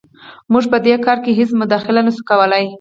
موږ 0.51 0.63
په 0.71 0.77
دې 0.85 0.95
کار 1.05 1.17
کې 1.23 1.31
هېڅ 1.39 1.49
مداخله 1.61 2.01
نه 2.07 2.11
شو 2.15 2.23
کولی. 2.29 2.63